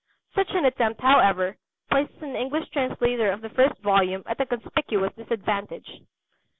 Such 0.33 0.49
an 0.55 0.65
attempt, 0.65 0.99
however, 1.01 1.57
places 1.91 2.23
an 2.23 2.35
English 2.35 2.67
translator 2.69 3.29
of 3.31 3.41
the 3.41 3.49
first 3.51 3.77
volume 3.83 4.23
at 4.25 4.41
a 4.41 4.47
conspicuous 4.47 5.13
disadvantage. 5.13 6.01